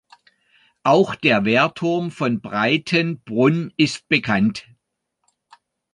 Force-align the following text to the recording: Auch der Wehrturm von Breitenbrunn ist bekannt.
Auch 0.81 1.13
der 1.13 1.45
Wehrturm 1.45 2.09
von 2.09 2.41
Breitenbrunn 2.41 3.71
ist 3.77 4.09
bekannt. 4.09 4.65